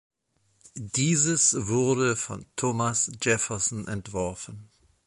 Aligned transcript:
Dieses 0.75 1.67
wurde 1.67 2.15
von 2.15 2.43
Thomas 2.55 3.11
Jefferson 3.21 3.87
entworfen. 3.87 4.67